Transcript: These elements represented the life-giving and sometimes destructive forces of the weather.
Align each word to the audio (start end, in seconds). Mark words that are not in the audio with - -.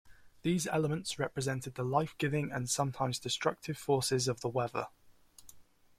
These 0.41 0.65
elements 0.65 1.19
represented 1.19 1.75
the 1.75 1.83
life-giving 1.83 2.51
and 2.51 2.67
sometimes 2.67 3.19
destructive 3.19 3.77
forces 3.77 4.27
of 4.27 4.41
the 4.41 4.49
weather. 4.49 4.87